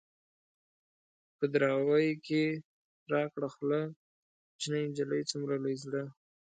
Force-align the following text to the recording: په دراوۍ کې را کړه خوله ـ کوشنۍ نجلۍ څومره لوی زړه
په 1.37 1.45
دراوۍ 1.53 2.09
کې 2.25 2.43
را 3.11 3.23
کړه 3.33 3.47
خوله 3.53 3.81
ـ 3.85 3.93
کوشنۍ 4.53 4.81
نجلۍ 4.89 5.21
څومره 5.31 5.55
لوی 5.63 5.75
زړه 5.83 6.03